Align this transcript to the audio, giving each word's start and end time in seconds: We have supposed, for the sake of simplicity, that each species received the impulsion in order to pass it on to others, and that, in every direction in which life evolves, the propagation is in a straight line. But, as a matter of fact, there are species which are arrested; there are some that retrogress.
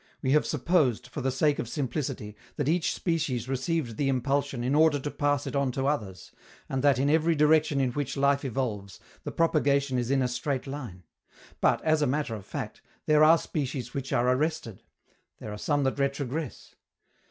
We 0.23 0.31
have 0.31 0.47
supposed, 0.47 1.05
for 1.05 1.21
the 1.21 1.29
sake 1.29 1.59
of 1.59 1.69
simplicity, 1.69 2.35
that 2.55 2.67
each 2.67 2.91
species 2.95 3.47
received 3.47 3.97
the 3.97 4.09
impulsion 4.09 4.63
in 4.63 4.73
order 4.73 4.97
to 4.99 5.11
pass 5.11 5.45
it 5.45 5.55
on 5.55 5.71
to 5.73 5.85
others, 5.85 6.31
and 6.67 6.83
that, 6.83 6.97
in 6.97 7.07
every 7.07 7.35
direction 7.35 7.79
in 7.79 7.91
which 7.91 8.17
life 8.17 8.43
evolves, 8.43 8.99
the 9.25 9.31
propagation 9.31 9.99
is 9.99 10.09
in 10.09 10.23
a 10.23 10.27
straight 10.27 10.65
line. 10.65 11.03
But, 11.61 11.83
as 11.83 12.01
a 12.01 12.07
matter 12.07 12.33
of 12.33 12.47
fact, 12.47 12.81
there 13.05 13.23
are 13.23 13.37
species 13.37 13.93
which 13.93 14.11
are 14.11 14.27
arrested; 14.35 14.81
there 15.37 15.53
are 15.53 15.57
some 15.59 15.83
that 15.83 15.99
retrogress. 15.99 16.73